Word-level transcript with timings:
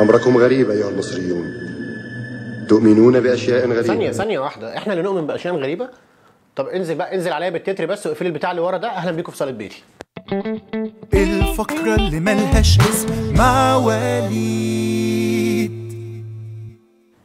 أمركم 0.00 0.36
غريب 0.36 0.70
أيها 0.70 0.88
المصريون. 0.90 1.52
تؤمنون 2.68 3.20
بأشياء 3.20 3.66
غريبة؟ 3.66 3.82
ثانية 3.82 4.10
ثانية 4.10 4.38
واحدة. 4.38 4.76
إحنا 4.76 4.92
اللي 4.92 5.04
نؤمن 5.04 5.26
بأشياء 5.26 5.54
غريبة؟ 5.56 5.88
طب 6.56 6.66
انزل 6.66 6.94
بقى 6.94 7.14
انزل 7.14 7.32
عليا 7.32 7.50
بالتتر 7.50 7.86
بس 7.86 8.06
واقفل 8.06 8.26
البتاع 8.26 8.50
اللي 8.50 8.62
ورا 8.62 8.78
ده 8.78 8.88
أهلا 8.88 9.10
بيكم 9.12 9.32
في 9.32 9.38
صالة 9.38 9.50
بيتي. 9.50 9.82
الفقرة 11.14 11.94
اللي 11.94 12.20
ملهاش 12.20 12.78
اسم 12.80 13.34
مع 13.38 13.76
وليد 13.76 14.95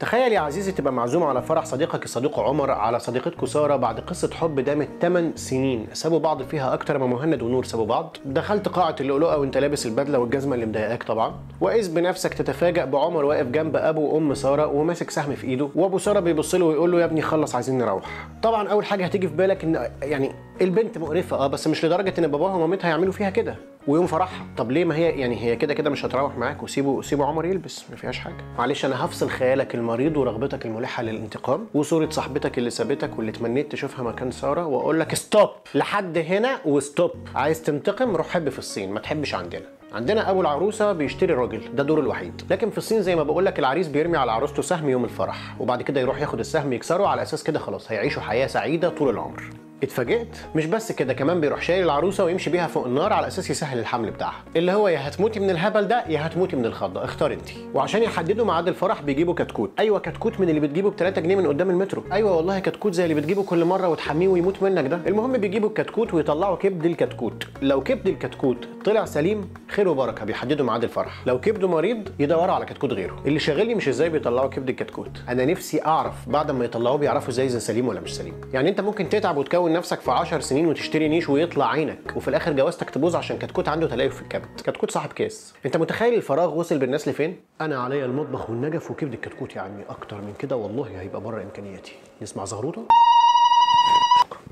تخيل 0.02 0.34
يا 0.34 0.40
عزيزي 0.40 0.72
تبقى 0.72 0.94
معزوم 0.94 1.24
على 1.24 1.42
فرح 1.42 1.66
صديقك 1.66 2.06
الصديق 2.06 2.40
عمر 2.40 2.72
على 2.72 3.00
صديقتكم 3.00 3.46
ساره 3.46 3.76
بعد 3.76 4.00
قصة 4.00 4.30
حب 4.34 4.60
دامت 4.60 4.90
8 5.02 5.32
سنين. 5.36 5.88
سابوا 5.94 6.20
بعض 6.20 6.44
فيها 6.44 6.74
أكتر 6.74 6.98
ما 6.98 7.06
مهند 7.06 7.42
ونور 7.42 7.64
سابوا 7.64 7.86
بعض. 7.86 8.18
دخلت 8.26 8.68
قاعة 8.68 8.96
اللؤلؤة 9.02 9.38
وانت 9.38 9.58
لابس 9.58 9.86
البدلة 9.86 10.20
والجزمة 10.20 10.56
اللي 10.56 10.66
مضايقاك 10.66 11.04
طبعا. 11.04 11.34
وإذ 11.62 11.96
بنفسك 11.96 12.34
تتفاجأ 12.34 12.86
بعمر 12.86 13.26
واقف 13.26 13.46
جنب 13.46 13.76
أبو 13.76 14.02
وأم 14.02 14.34
سارة 14.34 14.68
وماسك 14.68 15.10
سهم 15.10 15.36
في 15.36 15.48
إيده. 15.48 15.70
وأبو 15.76 15.98
سارة 15.98 16.20
بيبص 16.20 16.56
له 16.56 16.66
ويقول 16.66 16.92
له 16.92 17.00
يا 17.00 17.06
ابني 17.06 17.22
خلص 17.22 17.56
عايزين 17.56 17.78
نروح. 17.78 18.04
طبعا 18.44 18.68
أول 18.68 18.86
حاجة 18.86 19.06
هتيجي 19.06 19.28
في 19.28 19.36
بالك 19.36 19.64
إن 19.64 19.90
يعني 20.02 20.32
البنت 20.62 20.98
مقرفة 20.98 21.38
آه 21.38 21.48
بس 21.48 21.68
مش 21.68 21.86
لدرجة 21.86 22.14
إن 22.20 22.28
باباها 22.28 22.56
ومامتها 22.56 22.90
يعملوا 22.90 23.14
فيها 23.14 23.30
كده 23.30 23.56
ويوم 23.88 24.08
فرحها. 24.08 24.46
طب 24.58 24.72
ليه 24.72 24.86
ما 24.86 24.96
هي 24.96 25.20
يعني 25.20 25.42
هي 25.44 25.56
كده 25.56 25.74
كده 25.74 25.90
مش 25.90 26.06
هتروح 26.06 26.38
معاك 26.38 26.64
وسيبوا 26.64 27.02
سيبوا 27.02 27.26
عمر 27.26 27.46
يلبس 27.46 27.86
ما 27.90 27.96
فيهاش 27.96 28.20
حاجة. 28.20 28.36
معلش 28.58 28.86
أنا 28.86 29.06
هفصل 29.06 29.30
خيالك 29.30 29.76
المريض 29.76 30.18
ورغبتك 30.18 30.66
الملحة 30.66 31.04
للانتقام 31.04 31.66
وصورة 31.74 32.10
صاحبتك 32.10 32.58
اللي 32.58 32.70
سابتك 32.70 33.18
واللي 33.18 33.32
تمنيت 33.32 33.72
تشوفها 33.72 34.04
مكان 34.04 34.32
سارة 34.32 34.66
وأقول 34.66 35.00
لك 35.00 35.16
stop 35.16 35.50
لحد 35.76 36.18
هنا 36.18 36.58
و 36.66 36.75
stop 36.75 37.12
عايز 37.36 37.62
تنتقم؟ 37.64 38.16
روح 38.16 38.30
حب 38.30 38.50
في 38.50 38.60
الصين 38.60 38.92
ما 38.92 39.00
تحبش 39.00 39.36
عندنا. 39.36 39.66
عندنا 39.94 40.30
ابو 40.32 40.42
العروسه 40.42 40.92
بيشتري 40.92 41.34
الراجل 41.34 41.76
ده 41.76 41.84
دوره 41.84 42.00
الوحيد. 42.02 42.42
لكن 42.50 42.70
في 42.70 42.78
الصين 42.78 43.02
زي 43.02 43.16
ما 43.16 43.24
بقول 43.24 43.46
لك 43.46 43.60
العريس 43.60 43.88
بيرمي 43.88 44.18
على 44.18 44.32
عروسته 44.32 44.62
سهم 44.62 44.90
يوم 44.90 45.04
الفرح 45.04 45.56
وبعد 45.60 45.82
كده 45.82 46.02
يروح 46.02 46.22
ياخد 46.22 46.40
السهم 46.40 46.74
يكسره 46.74 47.08
على 47.08 47.22
أساس 47.22 47.44
كده 47.44 47.60
خلاص 47.60 47.92
هيعيشوا 47.92 48.22
حياة 48.22 48.48
سعيدة 48.48 48.90
طول 48.90 49.10
العمر. 49.10 49.44
اتفاجئت. 49.84 50.38
مش 50.56 50.66
بس 50.66 50.92
كده 50.92 51.14
كمان 51.14 51.42
بيروح 51.42 51.62
شايل 51.62 51.84
العروسة 51.84 52.26
ويمشي 52.26 52.50
بيها 52.50 52.68
فوق 52.68 52.86
النار 52.86 53.14
على 53.14 53.28
أساس 53.28 53.50
يسهل 53.50 53.80
الحمل 53.80 54.12
بتاعها. 54.12 54.44
اللي 54.56 54.72
هو 54.72 54.88
يا 54.88 55.08
هتموتي 55.08 55.40
من 55.40 55.50
الهبل 55.50 55.88
ده 55.88 56.04
يا 56.08 56.28
هتموتي 56.28 56.56
من 56.56 56.66
الخضة. 56.66 57.04
اختار 57.04 57.34
انت 57.34 57.50
وعشان 57.74 58.04
يحددوا 58.04 58.46
ميعاد 58.46 58.68
الفرح 58.68 59.02
بيجيبوا 59.02 59.34
كتكوت. 59.34 59.72
أيوه 59.80 60.00
كتكوت 60.00 60.40
من 60.40 60.50
اللي 60.50 60.60
بتجيبه 60.60 60.90
ب 60.90 60.96
3 60.96 61.22
جنيه 61.22 61.36
من 61.36 61.48
قدام 61.48 61.70
المترو. 61.70 62.04
أيوه 62.12 62.36
والله 62.36 62.60
كتكوت 62.60 62.94
زي 62.94 63.04
اللي 63.04 63.16
بتجيبه 63.16 63.44
كل 63.44 63.66
مرة 63.66 63.88
وتحميه 63.88 64.28
ويموت 64.28 64.64
منك 64.64 64.88
ده. 64.88 65.00
المهم 65.08 65.32
بيجيبوا 65.38 65.70
الكتكوت 65.70 66.14
ويطلعوا 66.14 66.56
كبد 66.56 66.86
الكتكوت. 66.86 67.48
لو 67.62 67.84
كبد 67.84 68.08
الكتكوت 68.08 68.58
طلع 68.86 69.06
سليم 69.06 69.50
خير 69.68 69.88
وبركة. 69.88 70.26
بيحددوا 70.26 70.66
ميعاد 70.66 70.84
الفرح. 70.84 71.28
لو 71.28 71.40
كبده 71.40 71.68
مريض 71.68 72.10
يدوروا 72.20 72.54
على 72.54 72.66
كتكوت 72.66 72.94
غيره. 72.94 73.22
اللي 73.26 73.40
شاغلني 73.40 73.76
مش 73.76 73.88
إزاي 73.88 74.10
بيطلعوا 74.10 74.50
كبد 74.50 74.70
الكتكوت. 74.70 75.12
أنا 75.30 75.46
نفسي 75.46 75.86
أعرف 75.86 76.14
بعد 76.28 76.52
ما 76.52 76.66
يطلعوه 76.66 76.98
بيعرفوا 76.98 77.30
إزاي 77.30 77.46
إذا 77.46 77.60
سليم 77.60 77.88
ولا 77.88 78.00
مش 78.00 78.16
سليم. 78.16 78.34
يعني 78.54 78.70
أنت 78.70 78.82
ممكن 78.82 79.10
تتعب 79.10 79.38
وتكون 79.38 79.71
نفسك 79.74 80.00
في 80.00 80.12
10 80.12 80.40
سنين 80.40 80.68
وتشتري 80.68 81.08
نيش 81.08 81.30
ويطلع 81.30 81.70
عينك 81.70 82.14
وفي 82.16 82.28
الآخر 82.28 82.54
جوازتك 82.54 82.90
تبوظ 82.90 83.16
عشان 83.16 83.38
كتكوت 83.38 83.68
عنده 83.68 83.88
تليف 83.88 84.16
في 84.16 84.22
الكبد 84.22 84.62
كتكوت 84.64 84.92
صاحب 84.92 85.14
كاس. 85.14 85.54
أنت 85.66 85.78
متخيل 85.78 86.14
الفراغ 86.14 86.58
وصل 86.58 86.80
بالناس 86.80 87.08
لفين؟ 87.08 87.38
أنا 87.62 87.80
عليا 87.80 88.06
المطبخ 88.06 88.50
والنجف 88.50 88.92
وكبد 88.92 89.14
الكتكوت 89.14 89.56
يعني 89.56 89.84
أكتر 89.90 90.22
من 90.22 90.34
كده 90.40 90.56
والله 90.56 91.02
هيبقى 91.02 91.22
بره 91.22 91.42
إمكانياتي. 91.42 91.92
نسمع 92.22 92.46
زغروطة؟ 92.46 92.86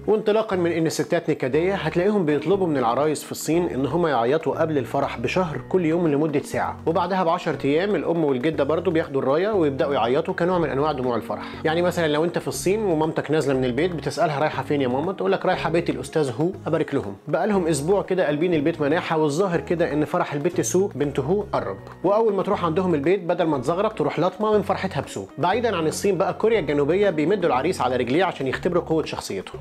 وانطلاقا 0.10 0.56
من 0.56 0.72
إن 0.72 0.86
الستات 0.88 1.30
نكدية 1.30 1.76
هتلاقيهم 1.76 2.26
بيطلبوا 2.26 2.68
من 2.68 2.78
العرايس 2.78 3.24
في 3.24 3.32
الصين 3.32 3.68
إن 3.68 3.86
هم 3.86 4.08
يعيطوا 4.08 4.62
قبل 4.62 4.78
الفرح 4.78 5.18
بشهر 5.20 5.62
كل 5.70 5.86
يوم 5.86 6.08
لمدة 6.08 6.42
ساعة. 6.42 6.78
وبعدها 6.86 7.24
ب 7.24 7.30
10 7.30 7.58
أيام 7.66 7.96
الأم 7.96 8.24
والجدة 8.24 8.64
برضو 8.64 8.92
بياخدوا 8.92 9.22
الراية 9.22 9.50
ويبدأوا 9.50 9.94
يعيطوا 9.94 10.34
كنوع 10.34 10.58
من 10.60 10.70
أنواع 10.70 10.92
دموع 10.92 11.16
الفرح. 11.16 11.44
يعني 11.66 11.82
مثلا 11.82 12.08
لو 12.08 12.24
أنت 12.24 12.38
في 12.38 12.48
الصين 12.48 12.84
ومامتك 12.84 13.32
نازلة 13.32 13.54
من 13.58 13.66
البيت 13.66 13.92
بتسألها 13.96 14.40
رايحة 14.40 14.64
فين 14.64 14.82
يا 14.82 14.88
ماما؟ 14.88 15.14
تقول 15.14 15.32
لك 15.32 15.46
رايحة 15.46 15.70
بيت 15.70 15.90
الأستاذ 15.90 16.32
هو. 16.42 16.50
أبارك 16.68 16.94
لهم. 16.96 17.16
بقى 17.28 17.48
لهم 17.48 17.68
أسبوع 17.68 18.02
كده 18.02 18.28
قلبين 18.28 18.54
البيت 18.54 18.82
مناحة 18.82 19.18
والظاهر 19.18 19.60
كده 19.62 19.94
إن 19.94 20.06
فرح 20.06 20.34
البت 20.34 20.62
سو 20.62 20.88
بنت 20.96 21.20
هو 21.20 21.44
قرب 21.54 21.78
وأول 22.04 22.34
ما 22.34 22.44
تروح 22.44 22.66
عندهم 22.66 22.94
البيت 22.94 23.24
بدل 23.24 23.44
ما 23.46 23.58
تزغرب 23.58 23.96
تروح 23.96 24.20
لطمه 24.20 24.54
من 24.58 24.62
فرحتها 24.62 25.02
بسو 25.02 25.26
بعيدا 25.38 25.76
عن 25.78 25.88
الصين 25.88 26.18
بقى 26.18 26.34
كوريا 26.34 26.60
الجنوبية 26.60 27.10
بيمدوا 27.10 27.50
العريس 27.50 27.82
على 27.82 27.96
رجليه 27.96 28.24
عشان 28.24 28.48
يختبروا 28.48 28.84
قوة 28.84 29.06
شخصيته 29.06 29.54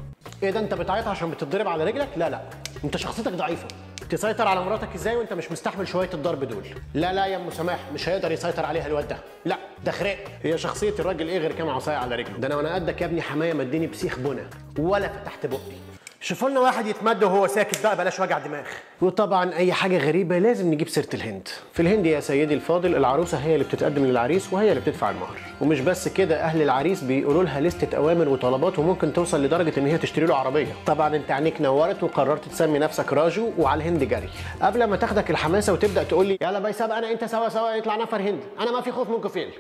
إيه 0.43 0.51
ده 0.51 0.61
انت 0.61 0.75
بتعيط 0.75 1.07
عشان 1.09 1.31
بتتضرب 1.31 1.69
على 1.69 1.85
رجلك؟ 1.85 2.09
لا 2.17 2.31
لا. 2.31 2.41
انت 2.85 2.97
شخصيتك 2.97 3.33
ضعيفة. 3.33 3.67
تسيطر 4.11 4.49
على 4.49 4.61
مراتك 4.65 4.89
إزاي 4.95 5.17
وانت 5.17 5.33
مش 5.33 5.53
مستحمل 5.53 5.89
شوية 5.89 6.11
الضرب 6.15 6.45
دول؟ 6.45 6.65
لا 6.95 7.13
لا 7.13 7.27
يا 7.27 7.37
ام 7.37 7.51
سماح 7.51 7.79
مش 7.95 8.09
هيقدر 8.09 8.33
يسيطر 8.33 8.65
عليها 8.65 8.87
الواد 8.87 9.09
ده. 9.09 9.17
لا 9.45 9.59
ده 9.85 9.93
خرق. 9.93 10.19
هي 10.43 10.59
شخصية 10.59 10.95
الراجل 10.99 11.29
إيه 11.29 11.39
غير 11.39 11.53
كام 11.53 11.69
عصاية 11.69 11.97
على 11.97 12.15
رجله؟ 12.17 12.37
ده 12.39 12.47
أنا 12.47 12.57
وأنا 12.57 12.75
قدك 12.75 13.01
يا 13.01 13.07
ابني 13.07 13.23
حماية 13.23 13.53
مديني 13.53 13.87
بسيخ 13.87 14.19
بنا 14.19 14.43
ولا 14.79 15.09
فتحت 15.09 15.47
بقي. 15.47 15.59
شوفوا 16.21 16.49
لنا 16.49 16.61
واحد 16.61 16.87
يتمد 16.87 17.25
وهو 17.25 17.47
ساكت 17.47 17.83
بقى 17.83 17.97
بلاش 17.97 18.21
وجع 18.21 18.39
دماغ. 18.39 18.65
وطبعا 19.01 19.55
أي 19.55 19.73
حاجة 19.73 19.99
غريبة 19.99 20.39
لازم 20.39 20.73
نجيب 20.73 20.89
سيرة 20.89 21.09
الهند. 21.15 21.49
في 21.73 21.83
الهند 21.83 22.07
يا 22.07 22.21
سيدي 22.21 22.55
الفاضل 22.55 22.97
العروسة 22.97 23.39
هي 23.39 23.55
اللي 23.55 23.65
بتتقدم 23.65 24.05
للعريس 24.05 24.53
وهي 24.53 24.69
اللي 24.71 24.81
بتدفع 24.81 25.11
المهر. 25.11 25.39
ومش 25.61 25.81
بس 25.81 26.09
كده 26.09 26.41
أهل 26.41 26.63
العريس 26.63 27.01
بيقولوا 27.03 27.45
لها 27.45 27.61
لستة 27.61 27.97
أوامر 27.97 28.29
وطلبات 28.29 28.79
وممكن 28.79 29.13
توصل 29.13 29.45
لدرجة 29.45 29.81
إن 29.81 29.87
هي 29.87 29.99
تشتري 29.99 30.27
له 30.27 30.37
عربية. 30.37 30.73
طبعا 30.87 31.17
أنت 31.17 31.31
عينيك 31.31 31.61
نورت 31.61 32.03
وقررت 32.03 32.45
تسمي 32.45 32.79
نفسك 32.79 33.13
راجو 33.13 33.51
وعلى 33.59 33.83
الهند 33.83 34.05
جري. 34.05 34.29
قبل 34.63 34.85
ما 34.85 34.97
تاخدك 34.97 35.31
الحماسة 35.31 35.73
وتبدأ 35.73 36.03
تقول 36.03 36.27
لي 36.27 36.39
يلا 36.43 36.59
باي 36.59 36.73
سابق 36.73 36.95
أنا 36.95 37.11
أنت 37.11 37.25
سوا 37.25 37.49
سوا 37.49 37.71
يطلع 37.71 37.97
نفر 37.97 38.21
هند. 38.21 38.41
أنا 38.61 38.71
ما 38.71 38.81
في 38.81 38.93
خوف 38.93 39.11
منكم 39.11 39.29
فيل 39.29 39.51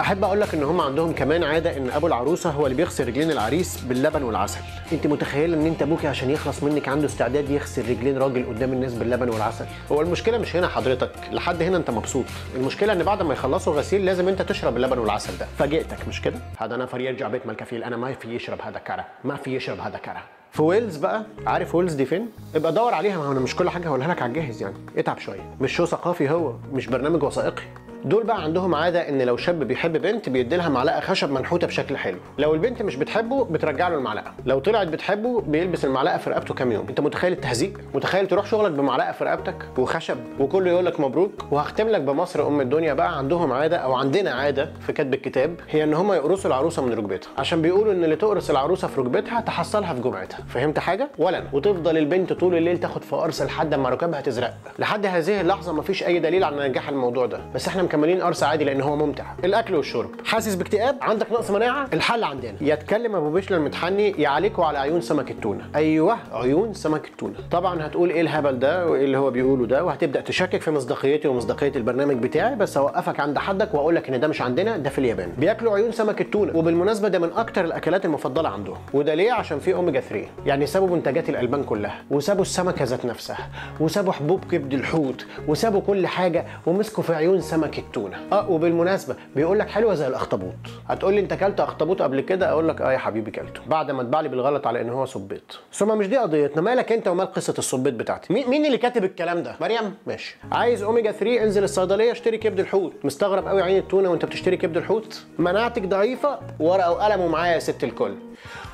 أحب 0.00 0.24
أقول 0.24 0.40
لك 0.40 0.54
إن 0.54 0.62
هم 0.62 0.80
عندهم 0.80 1.12
كمان 1.12 1.44
عادة 1.44 1.76
إن 1.76 1.90
أبو 1.90 2.06
العروسة 2.06 2.50
هو 2.50 2.66
اللي 2.66 2.76
بيغسل 2.76 3.06
رجلين 3.08 3.30
العريس 3.30 3.80
باللبن 3.80 4.22
والعسل. 4.22 4.60
أنت 4.92 5.06
متخيلة 5.06 5.56
إن 5.56 5.66
أنت 5.66 5.82
أبوكي 5.82 6.08
عشان 6.08 6.30
يخلص 6.30 6.62
منك 6.62 6.88
عنده 6.88 7.06
استعداد 7.06 7.50
يغسل 7.50 7.90
رجلين 7.90 8.18
راجل 8.18 8.46
قدام 8.46 8.72
الناس 8.72 8.94
باللبن 8.94 9.28
والعسل؟ 9.28 9.64
هو 9.92 10.00
المشكلة 10.00 10.38
مش 10.38 10.56
هنا 10.56 10.68
حضرتك 10.68 11.10
لحد 11.32 11.62
هنا 11.62 11.76
أنت 11.76 11.90
مبسوط. 11.90 12.24
المشكلة 12.56 12.92
إن 12.92 13.02
بعد 13.02 13.22
ما 13.22 13.32
يخلصوا 13.34 13.74
غسيل 13.74 14.04
لازم 14.04 14.28
أنت 14.28 14.42
تشرب 14.42 14.76
اللبن 14.76 14.98
والعسل 14.98 15.38
ده. 15.38 15.46
فاجئتك 15.58 16.08
مش 16.08 16.22
كده؟ 16.22 16.38
هذا 16.58 16.76
نفر 16.76 17.00
يرجع 17.00 17.28
بيت 17.28 17.46
ملكفيل 17.46 17.84
أنا 17.84 17.96
ما 17.96 18.12
في 18.12 18.34
يشرب 18.34 18.60
هذا 18.60 18.78
كرة. 18.78 19.04
ما 19.24 19.36
في 19.36 19.56
يشرب 19.56 19.80
هذا 19.80 19.98
كرة. 19.98 20.22
في 20.52 20.62
ويلز 20.62 20.96
بقى 20.96 21.22
عارف 21.46 21.74
ويلز 21.74 21.92
دي 21.94 22.04
فين؟ 22.04 22.28
ابقى 22.54 22.72
دور 22.72 22.94
عليها. 22.94 23.18
ما 23.18 23.32
أنا 23.32 23.40
مش 23.40 23.56
كل 23.56 23.70
حاجة 23.70 23.88
هقولها 23.88 24.08
لك 24.08 24.22
على 24.22 24.28
الجاهز 24.28 24.62
يعني. 24.62 24.76
اتعب 24.96 25.18
شوية. 25.18 25.56
مش 25.60 25.72
show 25.72 25.86
ثقافي 25.86 26.30
هو 26.30 26.52
مش 26.72 26.86
برنامج 26.86 27.22
وثائقي. 27.22 27.62
دول 28.04 28.24
بقى 28.24 28.42
عندهم 28.42 28.74
عادة 28.74 29.08
إن 29.08 29.22
لو 29.22 29.36
شاب 29.36 29.58
بيحب 29.58 29.92
بنت 30.02 30.28
بيدي 30.28 30.56
لها 30.56 30.68
معلقة 30.68 31.00
خشب 31.00 31.30
منحوتة 31.30 31.66
بشكل 31.66 31.96
حلو. 31.96 32.18
لو 32.38 32.54
البنت 32.54 32.82
مش 32.82 32.96
بتحبه 32.96 33.44
بترجع 33.44 33.88
له 33.88 33.94
المعلقة. 33.94 34.32
لو 34.46 34.58
طلعت 34.58 34.86
بتحبه 34.86 35.40
بيلبس 35.40 35.84
المعلقة 35.84 36.18
في 36.18 36.30
رقبته 36.30 36.54
كام 36.54 36.72
يوم. 36.72 36.86
أنت 36.88 37.00
متخيل 37.00 37.32
التهزيق؟ 37.32 37.80
متخيل 37.94 38.26
تروح 38.28 38.46
شغلك 38.46 38.70
بمعلقة 38.72 39.12
في 39.12 39.24
رقبتك 39.24 39.54
وخشب 39.78 40.16
وكله 40.40 40.70
يقول 40.70 40.86
لك 40.86 41.00
مبروك؟ 41.00 41.32
وهختم 41.50 41.88
لك 41.88 42.00
بمصر 42.00 42.46
أم 42.46 42.60
الدنيا 42.60 42.94
بقى 42.94 43.18
عندهم 43.18 43.52
عادة 43.52 43.76
أو 43.76 43.94
عندنا 43.94 44.30
عادة 44.30 44.70
في 44.80 44.92
كتب 44.92 45.14
الكتاب 45.14 45.54
هي 45.70 45.84
إن 45.84 45.94
هم 45.94 46.12
يقرصوا 46.12 46.50
العروسة 46.50 46.82
من 46.82 46.92
ركبتها. 46.92 47.28
عشان 47.38 47.62
بيقولوا 47.62 47.92
إن 47.92 48.04
اللي 48.04 48.16
تقرص 48.16 48.50
العروسة 48.50 48.88
في 48.88 49.00
ركبتها 49.00 49.40
تحصلها 49.40 49.94
في 49.94 50.00
جمعتها. 50.00 50.38
فهمت 50.48 50.78
حاجة؟ 50.78 51.08
ولا 51.18 51.38
أنا. 51.38 51.46
وتفضل 51.52 51.98
البنت 51.98 52.32
طول 52.32 52.54
الليل 52.56 52.78
تاخد 52.80 53.02
في 53.02 53.16
قرص 53.16 53.42
لحد 53.42 53.74
ما 53.74 53.88
ركبها 53.88 54.20
تزرق. 54.20 54.54
لحد 54.78 55.06
هذه 55.06 55.40
اللحظة 55.40 55.72
مفيش 55.72 56.02
أي 56.04 56.18
دليل 56.18 56.44
على 56.44 56.68
نجاح 56.68 56.88
الموضوع 56.88 57.26
ده. 57.26 57.40
بس 57.54 57.68
إحنا 57.68 57.82
مكملين 57.94 58.22
قرص 58.22 58.42
عادي 58.42 58.64
لأن 58.64 58.80
هو 58.80 58.96
ممتع. 58.96 59.24
الأكل 59.44 59.74
والشرب. 59.74 60.10
حاسس 60.24 60.54
باكتئاب؟ 60.54 60.96
عندك 61.02 61.32
نقص 61.32 61.50
مناعة؟ 61.50 61.88
الحل 61.92 62.24
عندنا. 62.24 62.54
يتكلم 62.60 63.14
أبو 63.14 63.30
بشر 63.30 63.56
المتحني 63.56 64.14
يا 64.18 64.28
عليكوا 64.28 64.64
على 64.64 64.78
عيون 64.78 65.00
سمك 65.00 65.30
التونة. 65.30 65.64
أيوه 65.76 66.18
عيون 66.32 66.74
سمك 66.74 67.08
التونة. 67.08 67.34
طبعا 67.50 67.86
هتقول 67.86 68.10
إيه 68.10 68.20
الهبل 68.20 68.58
ده 68.58 68.86
وإيه 68.88 69.04
اللي 69.04 69.18
هو 69.18 69.30
بيقوله 69.30 69.66
ده 69.66 69.84
وهتبدأ 69.84 70.20
تشكك 70.20 70.60
في 70.60 70.70
مصداقيتي 70.70 71.28
ومصداقية 71.28 71.72
البرنامج 71.76 72.16
بتاعي 72.16 72.54
بس 72.54 72.78
هوقفك 72.78 73.20
عند 73.20 73.38
حدك 73.38 73.74
وأقول 73.74 73.94
لك 73.96 74.08
إن 74.10 74.20
ده 74.20 74.28
مش 74.28 74.42
عندنا 74.42 74.76
ده 74.76 74.90
في 74.90 74.98
اليابان. 74.98 75.32
بياكلوا 75.38 75.74
عيون 75.74 75.92
سمك 75.92 76.20
التونة 76.20 76.56
وبالمناسبة 76.56 77.08
ده 77.08 77.18
من 77.18 77.32
أكتر 77.32 77.64
الأكلات 77.64 78.04
المفضلة 78.04 78.48
عندهم. 78.48 78.76
وده 78.94 79.14
ليه؟ 79.14 79.32
عشان 79.32 79.58
فيه 79.58 79.74
أوميجا 79.74 80.00
3 80.00 80.26
يعني 80.46 80.66
سابوا 80.66 80.88
منتجات 80.96 81.28
الألبان 81.28 81.64
كلها 81.64 82.02
وسابوا 82.10 82.42
السمكة 82.42 82.84
ذات 82.84 83.04
نفسها 83.06 83.48
وسابوا 83.80 84.12
حبوب 84.12 84.44
كبد 84.50 84.74
الحوت 84.74 85.26
وسابوا 85.48 85.80
كل 85.80 86.06
حاجة 86.06 86.44
ومسكوا 86.66 87.02
في 87.02 87.14
عيون 87.14 87.40
سمك 87.40 87.83
التونه 87.86 88.16
آه 88.32 88.50
وبالمناسبة 88.50 89.16
بيقول 89.36 89.58
لك 89.58 89.68
حلوة 89.68 89.94
زي 89.94 90.06
الأخطبوط. 90.06 90.54
هتقول 90.88 91.14
لي 91.14 91.20
أنت 91.20 91.34
كلت 91.34 91.60
أخطبوط 91.60 92.02
قبل 92.02 92.20
كده؟ 92.20 92.50
أقول 92.50 92.68
لك 92.68 92.80
آه 92.80 92.92
يا 92.92 92.98
حبيبي 92.98 93.30
كلته 93.30 93.60
بعد 93.66 93.90
ما 93.90 94.02
اتباع 94.02 94.20
لي 94.20 94.28
بالغلط 94.28 94.66
على 94.66 94.80
إن 94.80 94.88
هو 94.90 95.04
صبيط 95.04 95.58
ثم 95.72 95.98
مش 95.98 96.06
دي 96.06 96.16
قضيتنا 96.18 96.62
مالك 96.62 96.92
أنت 96.92 97.08
ومال 97.08 97.32
قصة 97.32 97.54
الصبيط 97.58 97.94
بتاعتي؟ 97.94 98.32
مين 98.32 98.66
اللي 98.66 98.78
كاتب 98.78 99.04
الكلام 99.04 99.42
ده؟ 99.42 99.56
مريم؟ 99.60 99.94
ماشي. 100.06 100.36
عايز 100.52 100.82
أوميجا 100.82 101.12
3 101.12 101.42
انزل 101.42 101.64
الصيدلية 101.64 102.12
اشتري 102.12 102.38
كبد 102.38 102.60
الحوت. 102.60 102.92
مستغرب 103.04 103.48
قوي 103.48 103.62
عين 103.62 103.78
التونة 103.78 104.10
وأنت 104.10 104.24
بتشتري 104.24 104.56
كبد 104.56 104.76
الحوت؟ 104.76 105.22
مناعتك 105.38 105.82
ضعيفة 105.82 106.38
ورقة 106.60 106.90
وقلم 106.92 107.20
ومعايا 107.20 107.54
يا 107.54 107.58
ست 107.58 107.84
الكل. 107.84 108.14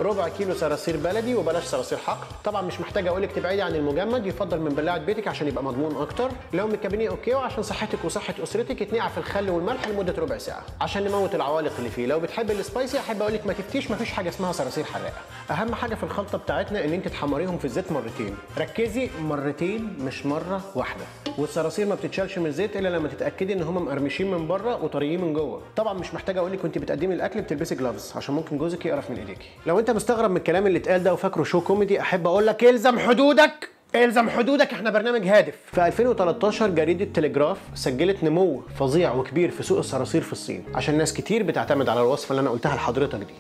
ربع 0.01 0.29
كيلو 0.29 0.55
صراصير 0.55 0.97
بلدي 0.97 1.35
وبلاش 1.35 1.63
صراصير 1.65 1.99
حقل 1.99 2.27
طبعا 2.45 2.63
مش 2.63 2.81
محتاج 2.81 3.07
أقول 3.07 3.23
لك 3.23 3.33
تبعدي 3.33 3.63
عن 3.63 3.75
المجمد 3.75 4.27
يفضل 4.27 4.61
من 4.61 4.69
بلاعة 4.69 4.99
بيتك 4.99 5.29
عشان 5.29 5.49
يبقى 5.49 5.65
مضمون 5.65 5.97
أكتر. 5.97 6.31
لو 6.55 6.67
مكابينيه 6.67 7.09
okay 7.11 7.35
وعشان 7.35 7.63
صحتك 7.63 8.05
وصحة 8.05 8.35
أسرتك 8.43 8.83
في 9.09 9.19
الخل 9.19 9.51
والملح 9.51 9.89
لمدة 9.89 10.15
ربع 10.19 10.39
ساعة 10.39 10.63
عشان 10.81 11.05
نموت 11.05 11.35
العوالق 11.35 11.73
اللي 11.79 11.91
فيه. 11.91 12.07
لو 12.07 12.21
بتحب 12.21 12.51
ال 12.51 12.59
spicy 12.59 12.99
أحب 12.99 13.23
أقول 13.23 13.35
لك 13.35 13.47
ما 13.47 13.53
تفتيش 13.53 13.91
مفيش 13.91 14.11
حاجة 14.13 14.29
اسمها 14.29 14.53
صراصير 14.53 14.85
حراقة. 14.85 15.13
أهم 15.51 15.75
حاجة 15.75 15.95
في 15.95 16.03
الخلطة 16.03 16.39
بتاعتنا 16.39 16.85
إن 16.85 16.93
أنت 16.93 17.09
تحمريهم 17.09 17.59
في 17.59 17.65
الزيت 17.65 17.93
مرتين. 17.93 18.37
ركزي 18.59 19.11
مرتين 19.21 19.97
مش 20.01 20.27
مرة 20.27 20.61
واحدة. 20.75 21.05
والصراصير 21.39 21.87
ما 21.87 21.95
بتتشالش 21.95 22.39
من 22.39 22.47
الزيت 22.47 22.77
إلا 22.77 22.89
لما 22.89 23.09
تتأكدي 23.09 23.53
إن 23.53 23.63
هم 23.63 23.85
مقرمشين 23.85 24.31
من 24.31 24.49
بره 24.49 24.85
وطريين 24.85 25.21
من 25.21 25.33
جوه. 25.35 25.63
طبعا 25.77 25.93
مش 25.95 26.15
محتاج 26.15 26.37
أقول 26.39 26.53
لك 26.53 26.65
وأنت 26.65 26.79
بتقدمي 26.79 27.15
الأكل 27.15 27.41
بتلبسي 27.43 27.75
gloves 27.75 28.13
عشان 28.17 28.35
ممكن 28.35 28.59
جوزك 28.59 28.87
يقرف 28.87 29.11
من 29.11 29.17
إيديكي. 29.19 29.49
لو 29.67 29.79
أنت 29.79 29.91
مستغرب 29.91 30.31
من 30.31 30.37
الكلام 30.37 30.67
اللي 30.67 30.79
اتقال 30.79 31.03
ده 31.03 31.13
وفاكره 31.13 31.43
show 31.43 31.61
كوميدي 31.61 32.01
أحب 32.01 32.27
أقول 32.27 32.47
لك 32.47 32.65
إلزم 32.65 32.99
حدودك! 32.99 33.69
إلزم 33.95 34.29
حدودك 34.31 34.73
إحنا 34.73 34.91
برنامج 34.91 35.27
هادف. 35.27 35.55
في 35.73 35.87
2013 35.87 36.71
جريدة 36.71 37.05
تليجراف 37.05 37.59
سجلت 37.75 38.25
نمو 38.25 38.63
فظيع 38.79 39.15
وكبير 39.15 39.51
في 39.51 39.63
سوق 39.63 39.79
الصراصير 39.79 40.23
في 40.23 40.33
الصين 40.33 40.65
عشان 40.75 40.99
ناس 40.99 41.13
كتير 41.13 41.43
بتعتمد 41.43 41.89
على 41.89 42.01
الوصفة 42.01 42.31
اللي 42.31 42.41
أنا 42.41 42.51
قلتها 42.51 42.75
لحضرتك 42.77 43.19
دي. 43.19 43.33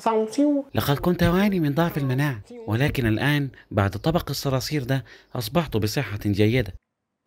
لقد 0.74 0.98
كنت 0.98 1.22
أعاني 1.22 1.60
من 1.60 1.74
ضعف 1.74 1.98
المناعة 1.98 2.40
ولكن 2.66 3.06
الآن 3.06 3.48
بعد 3.70 3.90
طبق 3.90 4.30
الصراصير 4.30 4.82
ده 4.84 5.04
أصبحت 5.34 5.76
بصحة 5.76 6.18
جيدة. 6.26 6.72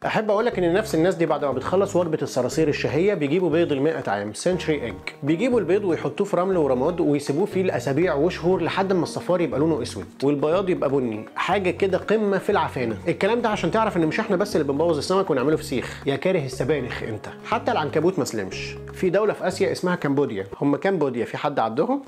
أحب 0.05 0.31
أقول 0.31 0.45
لك 0.45 0.59
إن 0.59 0.73
نفس 0.73 0.95
الناس 0.95 1.15
دي 1.15 1.25
بعد 1.25 1.45
ما 1.45 1.51
بتخلص 1.51 1.95
وجبة 1.95 2.17
الصراصير 2.21 2.67
الشهية 2.67 3.13
بيجيبوا 3.13 3.49
بيض 3.49 3.71
ال 3.71 4.03
عام 4.09 4.33
century 4.33 4.81
egg 4.83 4.93
بيجيبوا 5.23 5.59
البيض 5.59 5.83
ويحطوه 5.83 6.27
في 6.27 6.37
رمل 6.37 6.57
ورماد 6.57 6.99
ويسيبوه 6.99 7.45
فيه 7.45 7.63
لأسابيع 7.63 8.13
وشهور 8.13 8.61
لحد 8.63 8.93
ما 8.93 9.03
الصفار 9.03 9.41
يبقى 9.41 9.59
لونه 9.59 9.81
أسود. 9.81 10.05
والبياض 10.23 10.69
يبقى 10.69 10.89
بني. 10.89 11.25
حاجة 11.35 11.69
كده 11.71 11.97
قمة 11.97 12.37
في 12.37 12.49
العفانة. 12.51 12.97
الكلام 13.07 13.41
ده 13.41 13.49
عشان 13.49 13.71
تعرف 13.71 13.97
إن 13.97 14.07
مش 14.07 14.19
إحنا 14.19 14.35
بس 14.35 14.55
اللي 14.55 14.67
بنبوظ 14.67 14.97
السمك 14.97 15.29
ونعمله 15.29 15.57
فسيخ 15.57 16.03
يا 16.05 16.15
كاره 16.15 16.45
السبانخ 16.45 17.03
أنت. 17.03 17.25
حتى 17.45 17.71
العنكبوت 17.71 18.19
ما 18.19 18.25
سلمش. 18.25 18.75
في 18.93 19.09
دولة 19.09 19.33
في 19.33 19.47
آسيا 19.47 19.71
اسمها 19.71 19.95
كمبوديا 19.95 20.45
هم 20.61 20.75
كمبوديا 20.75 21.25
في 21.25 21.37
حد 21.37 21.59
عندهم 21.59 22.01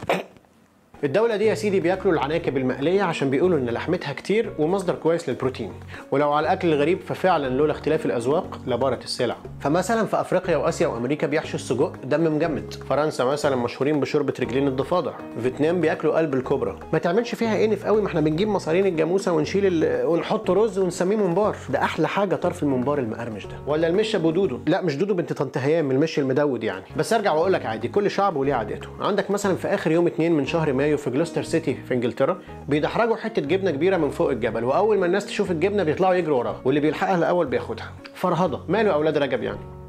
الدولة 1.03 1.35
دي 1.35 1.45
يا 1.45 1.55
سيدي 1.55 1.79
بياكلوا 1.79 2.13
العناكب 2.13 2.57
المقلية 2.57 3.03
عشان 3.03 3.29
بيقولوا 3.29 3.57
إن 3.57 3.69
لحمتها 3.69 4.13
كتير 4.13 4.51
ومصدر 4.59 4.95
كويس 4.95 5.29
للبروتين، 5.29 5.71
ولو 6.11 6.31
على 6.31 6.43
الأكل 6.47 6.73
الغريب 6.73 6.99
ففعلا 6.99 7.49
لولا 7.49 7.71
اختلاف 7.71 8.05
الأذواق 8.05 8.59
لبارت 8.67 9.03
السلع. 9.03 9.35
فمثلا 9.59 10.05
في 10.05 10.21
أفريقيا 10.21 10.57
وآسيا 10.57 10.87
وأمريكا 10.87 11.27
بيحشوا 11.27 11.55
السجق 11.55 11.93
دم 12.03 12.35
مجمد، 12.35 12.73
فرنسا 12.89 13.23
مثلا 13.23 13.55
مشهورين 13.55 13.99
بشوربة 13.99 14.33
رجلين 14.39 14.67
الضفادع، 14.67 15.11
فيتنام 15.43 15.81
بياكلوا 15.81 16.17
قلب 16.17 16.33
الكوبرا، 16.33 16.79
ما 16.93 16.99
تعملش 16.99 17.35
فيها 17.35 17.65
إنف 17.65 17.85
قوي 17.85 18.01
ما 18.01 18.07
إحنا 18.07 18.21
بنجيب 18.21 18.47
مصارين 18.47 18.85
الجاموسة 18.85 19.33
ونشيل 19.33 19.65
ال... 19.65 20.05
ونحط 20.05 20.51
رز 20.51 20.79
ونسميه 20.79 21.17
ممبار، 21.17 21.55
ده 21.69 21.83
أحلى 21.83 22.07
حاجة 22.07 22.35
طرف 22.35 22.63
الممبار 22.63 22.99
المقرمش 22.99 23.45
ده، 23.45 23.55
ولا 23.67 23.87
المش 23.87 24.17
أبو 24.17 24.31
دودو، 24.31 24.59
لا 24.67 24.81
مش 24.81 24.95
دودو 24.95 25.13
بنت 25.13 25.33
طنط 25.33 25.57
هيام 25.57 25.91
المش 25.91 26.21
المدود 26.21 26.63
يعني، 26.63 26.85
بس 26.97 27.13
أرجع 27.13 27.33
وأقول 27.33 27.53
لك 27.53 27.65
عادي 27.65 27.87
كل 27.87 28.11
شعب 28.11 28.35
وليه 28.35 28.53
عاداته، 28.53 28.87
عندك 28.99 29.31
مثلا 29.31 29.55
في 29.55 29.67
آخر 29.67 29.91
يوم 29.91 30.07
اتنين 30.07 30.31
من 30.31 30.45
شهر 30.45 30.73
مايو 30.85 30.97
في 30.97 31.09
جلوستر 31.09 31.43
سيتي 31.43 31.73
في 31.73 31.93
انجلترا 31.93 32.41
بيدحرجوا 32.69 33.15
حتة 33.15 33.41
جبنة 33.41 33.71
كبيرة 33.71 33.97
من 33.97 34.09
فوق 34.09 34.31
الجبل 34.31 34.63
وأول 34.63 34.97
ما 34.97 35.05
الناس 35.05 35.25
تشوف 35.25 35.51
الجبنة 35.51 35.83
بيطلعوا 35.83 36.13
يجروا 36.13 36.39
وراها 36.39 36.61
واللي 36.65 36.79
بيلحقها 36.79 37.17
الأول 37.17 37.47
بياخدها. 37.47 37.93
فرهضة. 38.13 38.65
ماله 38.67 38.93
أولاد 38.93 39.17
رجب 39.17 39.43
يعني. 39.43 39.84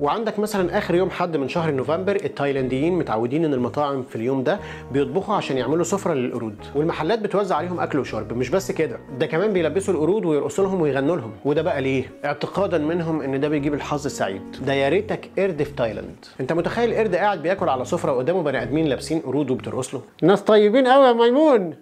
وعندك 0.00 0.38
مثلا 0.38 0.78
آخر 0.78 0.94
يوم 0.94 1.10
حد 1.10 1.36
من 1.36 1.48
شهر 1.48 1.70
نوفمبر 1.70 2.16
التايلانديين 2.16 2.98
متعودين 2.98 3.44
إن 3.44 3.54
المطاعم 3.54 4.02
في 4.02 4.16
اليوم 4.16 4.42
ده 4.42 4.58
بيطبخوا 4.92 5.34
عشان 5.34 5.58
يعملوا 5.58 5.84
سفرة 5.84 6.14
للقرود. 6.14 6.56
والمحلات 6.74 7.18
بتوزع 7.18 7.56
عليهم 7.56 7.80
أكل 7.80 7.98
وشرب 7.98 8.32
مش 8.32 8.50
بس 8.50 8.70
كده 8.72 8.98
ده 9.18 9.26
كمان 9.26 9.52
بيلبسوا 9.52 9.94
القرود 9.94 10.24
ويرقصوا 10.24 10.64
لهم 10.64 10.80
ويغنوا 10.80 11.16
لهم. 11.16 11.32
وده 11.44 11.62
بقى 11.62 11.80
ليه؟ 11.82 12.04
اعتقادا 12.24 12.78
منهم 12.78 13.22
إن 13.22 13.40
ده 13.40 13.48
بيجيب 13.48 13.74
الحظ 13.74 14.04
السعيد. 14.04 14.42
ده 14.66 14.72
يا 14.72 14.88
ريتك 14.88 15.30
قرد 15.38 15.62
في 15.62 15.72
تايلاند. 15.72 16.24
أنت 16.40 16.52
متخيل 16.52 16.94
قرد 16.94 17.14
قاعد 17.14 17.42
بياكل 17.42 17.68
على 17.68 17.84
سفرة 17.84 18.12
قدامه 18.12 18.42
بني 18.42 18.62
آدمين 18.62 18.86
لابسين 18.86 19.20
قرود 19.20 19.50
وبترقص 19.50 19.94
له؟ 19.94 20.02
ناس 20.22 20.42
طيبين 20.42 20.86
قوي 20.86 21.06
يا 21.06 21.12
ميمون. 21.12 21.74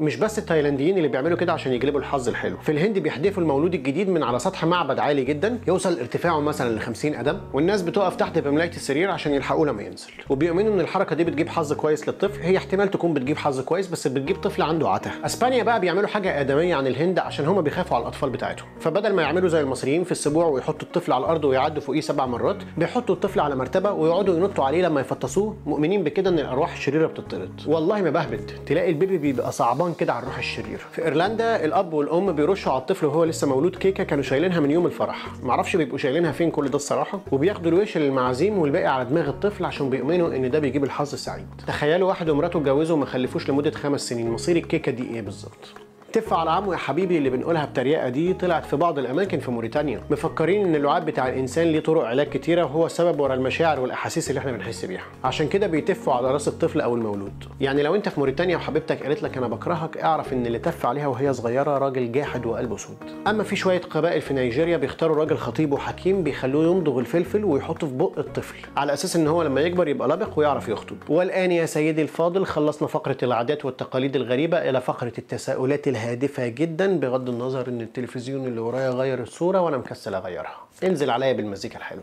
مش 0.00 0.16
بس 0.16 0.38
التايلانديين 0.38 0.96
اللي 0.96 1.08
بيعملوا 1.08 1.38
كده 1.38 1.52
عشان 1.52 1.72
يجلبوا 1.72 2.00
الحظ 2.00 2.28
الحلو. 2.28 2.56
في 2.58 2.72
الهند 2.72 2.98
بيحدفوا 2.98 3.42
المولود 3.42 3.74
الجديد 3.74 4.08
من 4.08 4.22
على 4.22 4.38
سطح 4.38 4.64
معبد 4.64 4.98
عالي 4.98 5.24
جدا 5.24 5.58
يوصل 5.68 5.98
ارتفاعه 5.98 6.40
مثلا 6.40 6.74
ل 6.76 6.80
50 6.80 7.14
قدم 7.14 7.40
والناس 7.52 7.82
بتقف 7.82 8.16
تحت 8.16 8.38
بملايه 8.38 8.70
السرير 8.70 9.10
عشان 9.10 9.34
يلحقوه 9.34 9.66
لما 9.66 9.82
ينزل. 9.82 10.10
وبيؤمنوا 10.30 10.74
إن 10.74 10.80
الحركة 10.80 11.16
دي 11.16 11.24
بتجيب 11.24 11.48
حظ 11.48 11.72
كويس 11.72 12.08
للطفل. 12.08 12.40
هي 12.42 12.56
احتمال 12.56 12.90
تكون 12.90 13.14
بتجيب 13.14 13.36
حظ 13.36 13.60
كويس 13.60 13.86
بس 13.88 14.06
بتجيب 14.08 14.36
طفل 14.36 14.62
عنده 14.62 14.88
عته 14.88 15.10
أسبانيا 15.26 15.62
بقى 15.62 15.80
بيعملوا 15.80 16.08
حاجة 16.08 16.40
آدمية 16.40 16.74
عن 16.74 16.86
الهند 16.86 17.18
عشان 17.18 17.46
هم 17.46 17.60
بيخافوا 17.60 17.96
على 17.96 18.02
الأطفال 18.02 18.30
بتاعتهم. 18.30 18.68
فبدل 18.80 19.12
ما 19.12 19.22
يعملوا 19.22 19.48
زي 19.48 19.60
المصريين 19.60 20.04
في 20.04 20.12
السبوع 20.12 20.46
ويحطوا 20.46 20.82
الطفل 20.88 21.12
على 21.12 21.24
الأرض 21.24 21.44
ويعدوا 21.44 21.82
فوقيه 21.82 22.00
سبع 22.00 22.26
مرات 22.26 22.56
بيحطوا 22.78 23.14
الطفل 23.14 23.40
على 23.40 23.56
مرتبة 23.56 23.92
ويقعدوا 23.92 24.36
ينطوا 24.36 24.64
عليه 24.64 24.82
لما 24.82 25.00
يفطسوه 25.00 25.56
مؤمنين 25.66 26.04
بكده 26.04 26.30
إن 26.30 26.38
الأرواح 26.38 26.72
الشريرة 26.72 27.06
بتطرد. 27.06 27.60
والله 27.66 28.02
ما 28.02 28.10
بهبد 28.10 28.50
تلاقي 28.66 28.90
البيبي 28.90 29.18
بيبقى 29.18 29.52
صعبان 29.52 29.83
كده 29.92 30.12
على 30.12 30.22
الروح 30.22 30.38
الشرير. 30.38 30.78
في 30.92 31.04
إيرلندا 31.04 31.64
الأب 31.64 31.92
والأم 31.92 32.32
بيرشوا 32.32 32.72
على 32.72 32.80
الطفل 32.80 33.06
وهو 33.06 33.24
لسه 33.24 33.46
مولود 33.46 33.76
كيكة 33.76 34.04
كانوا 34.04 34.24
شايلينها 34.24 34.60
من 34.60 34.70
يوم 34.70 34.86
الفرح. 34.86 35.26
معرفش 35.42 35.76
بيبقوا 35.76 35.98
شايلينها 35.98 36.32
فين 36.32 36.50
كل 36.50 36.68
ده 36.68 36.76
الصراحة. 36.76 37.20
وبياخدوا 37.32 37.70
الوش 37.70 37.98
للمعازيم 37.98 38.58
والباقي 38.58 38.86
على 38.86 39.04
دماغ 39.04 39.28
الطفل 39.28 39.64
عشان 39.64 39.90
بيؤمنوا 39.90 40.28
إن 40.36 40.50
ده 40.50 40.58
بيجيب 40.58 40.84
الحظ 40.84 41.12
السعيد. 41.12 41.46
تخيلوا 41.66 42.08
واحد 42.08 42.28
ومراته 42.30 42.58
اتجوزوا 42.58 42.96
وما 42.96 43.06
خلفوش 43.06 43.50
لمدة 43.50 43.70
خمس 43.70 44.08
سنين 44.08 44.30
مصير 44.30 44.56
الكيكة 44.56 44.92
دي 44.92 45.02
إيه 45.14 45.22
بالظبط؟ 45.22 45.74
تف 46.14 46.32
على 46.32 46.50
عمو 46.50 46.72
يا 46.72 46.78
حبيبي 46.78 47.18
اللي 47.18 47.30
بنقولها 47.30 47.64
بتريقة 47.64 48.08
دي 48.08 48.32
طلعت 48.34 48.66
في 48.66 48.76
بعض 48.76 48.98
الأماكن 48.98 49.38
في 49.40 49.50
موريتانيا. 49.50 50.00
مفكرين 50.10 50.66
إن 50.66 50.74
اللعاب 50.74 51.06
بتاع 51.06 51.28
الإنسان 51.28 51.66
ليه 51.66 51.80
طرق 51.80 52.04
علاج 52.04 52.26
كتيرة 52.28 52.64
وهو 52.64 52.86
السبب 52.86 53.20
ورا 53.20 53.34
المشاعر 53.34 53.80
والأحاسيس 53.80 54.30
اللي 54.30 54.38
إحنا 54.38 54.52
بنحس 54.52 54.84
بيها. 54.84 55.02
عشان 55.24 55.48
كده 55.48 55.66
بيتفوا 55.66 56.12
على 56.12 56.30
رأس 56.30 56.48
الطفل 56.48 56.80
أو 56.80 56.94
المولود. 56.94 57.44
يعني 57.60 57.82
لو 57.82 57.94
أنت 57.94 58.08
في 58.08 58.20
موريتانيا 58.20 58.56
وحبيبتك 58.56 59.02
قالت 59.02 59.22
لك 59.22 59.36
أنا 59.36 59.48
بكرهك 59.48 59.96
اعرف 59.96 60.32
إن 60.32 60.46
اللي 60.46 60.58
تف 60.58 60.86
عليها 60.86 61.06
وهي 61.06 61.32
صغيرة 61.32 61.78
راجل 61.78 62.12
جاحد 62.12 62.46
وقلبه 62.46 62.76
سود 62.76 62.96
أما 63.26 63.42
في 63.44 63.56
شوية 63.56 63.80
قبائل 63.80 64.20
في 64.20 64.34
نيجيريا 64.34 64.76
بيختاروا 64.76 65.16
راجل 65.16 65.36
خطيب 65.36 65.72
وحكيم 65.72 66.22
بيخلوه 66.22 66.64
يمضغ 66.64 66.98
الفلفل 66.98 67.44
ويحطه 67.44 67.86
في 67.86 67.94
بق 67.94 68.18
الطفل. 68.18 68.56
على 68.76 68.92
أساس 68.92 69.16
إن 69.16 69.26
هو 69.26 69.42
لما 69.42 69.60
يكبر 69.60 69.88
يبقى 69.88 70.08
لبق 70.08 70.38
ويعرف 70.38 70.68
يخطب. 70.68 70.96
والآن 71.08 71.52
يا 71.52 71.66
سيدي 71.66 72.02
الفاضل 72.02 72.46
خلصنا 72.46 72.88
فقرة 72.88 73.16
العادات 73.22 73.64
والتقاليد 73.64 74.16
الغريبة 74.16 74.58
إلى 74.70 74.80
فقرة 74.80 75.12
التساؤلات 75.18 75.88
الهادفه 76.04 76.46
جدا 76.48 76.98
بغض 76.98 77.28
النظر 77.28 77.68
إن 77.68 77.80
التلفزيون 77.80 78.46
اللي 78.46 78.60
ورايا 78.60 78.90
غير 78.90 79.22
الصورة 79.22 79.60
وأنا 79.60 79.76
مكسل 79.76 80.14
أغيرها 80.14 80.56
انزل 80.84 81.10
عليا 81.10 81.32
بالمزيكا 81.32 81.78
الحلوة 81.78 82.02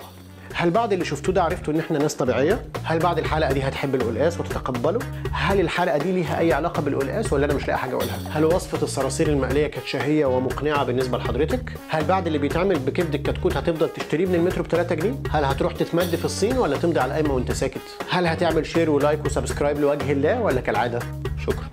هل 0.54 0.72
بعد 0.72 0.94
اللي 0.94 1.06
شفتوه 1.06 1.36
ده 1.36 1.44
عرفتوا 1.44 1.74
إن 1.74 1.80
إحنا 1.80 2.00
ناس 2.00 2.16
طبيعية؟ 2.16 2.66
هل 2.84 3.00
بعد 3.00 3.18
الحلقة 3.20 3.54
دي 3.54 3.62
هتحب 3.62 3.96
القلقاس 3.96 4.40
وتتقبله؟ 4.40 5.00
هل 5.32 5.60
الحلقة 5.60 5.98
دي 5.98 6.12
ليها 6.12 6.40
أي 6.40 6.54
علاقة 6.54 6.82
بالقلقاس 6.82 7.34
ولا 7.34 7.46
أنا 7.46 7.54
مش 7.54 7.68
لاقي 7.68 7.78
حاجة 7.80 7.92
أقولها؟ 7.96 8.18
هل 8.32 8.46
وصفة 8.46 8.84
الصراصير 8.84 9.28
المقلية 9.28 9.68
كانت 9.68 9.86
شهية 9.86 10.26
ومقنعة 10.26 10.84
بالنسبة 10.84 11.18
لحضرتك؟ 11.18 11.74
هل 11.90 12.04
بعد 12.04 12.26
اللي 12.28 12.38
بيتعمل 12.38 12.80
بكبد 12.80 13.14
الكتكوت 13.16 13.58
هتفضل 13.58 13.90
تشتريه 13.90 14.26
من 14.26 14.36
المترو 14.36 14.64
ب 14.64 14.68
3 14.68 14.96
جنيه؟ 14.96 15.14
هل 15.32 15.46
هتروح 15.46 15.74
تتمد 15.74 16.16
في 16.16 16.26
الصين 16.26 16.58
ولا 16.58 16.78
تمضي 16.78 17.00
على 17.00 17.10
القايمة 17.10 17.34
وأنت 17.36 17.52
ساكت؟ 17.52 17.82
هل 18.10 18.28
هتعمل 18.28 18.66
share 18.66 18.90
و 18.90 18.97
like 18.97 19.26
و 19.26 19.31
subscribe 19.31 19.80
لوجه 19.80 20.12
الله 20.12 20.42
ولا 20.42 20.62
كالعادة؟ 20.62 21.00
شكرا 21.46 21.66